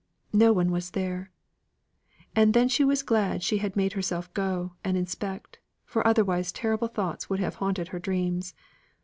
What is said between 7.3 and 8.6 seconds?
have haunted her dreams.